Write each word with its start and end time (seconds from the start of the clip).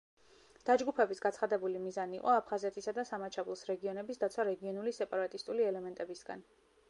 დაჯგუფების 0.69 1.19
გაცხადებული 1.25 1.81
მიზანი 1.83 2.17
იყო 2.21 2.31
აფხაზეთისა 2.37 2.93
და 2.99 3.05
სამაჩაბლოს 3.09 3.63
რეგიონების 3.73 4.23
დაცვა 4.25 4.49
რეგიონული 4.49 4.95
სეპარატისტული 5.01 5.69
ელემენტებისგან. 5.73 6.43